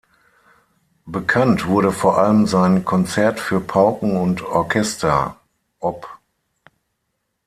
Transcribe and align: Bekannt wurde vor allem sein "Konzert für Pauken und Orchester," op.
Bekannt 1.05 1.67
wurde 1.67 1.91
vor 1.91 2.17
allem 2.17 2.47
sein 2.47 2.83
"Konzert 2.85 3.39
für 3.39 3.59
Pauken 3.61 4.17
und 4.17 4.41
Orchester," 4.41 5.39
op. 5.79 6.17